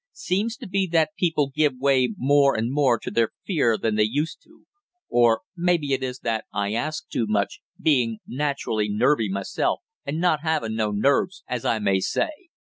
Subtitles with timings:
[0.13, 4.03] "Seems to be that people give way more and more to their fear than they
[4.09, 4.65] used to;
[5.09, 10.41] or maybe it is that I ask too much, being naturally nervy myself and not
[10.41, 12.31] having no nerves, as I may say."